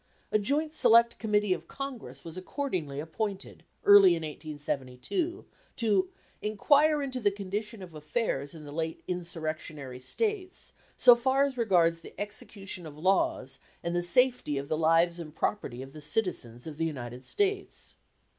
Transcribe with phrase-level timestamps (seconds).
[0.31, 6.09] A Joint Select Committee of Congress was accordingly appointed, early in 1872, to
[6.41, 11.99] "inquire into the condition of affairs in the late insurrectionary States, so far as regards
[12.01, 16.01] the execution of the laws and the safety of the lives and property of the
[16.01, 17.93] citizens of the United States."